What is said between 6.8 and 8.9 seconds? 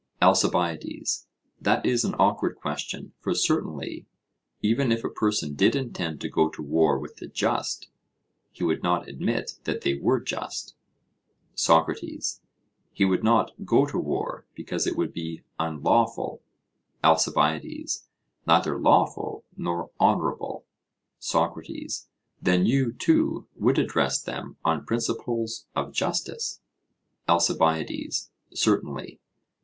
with the just, he would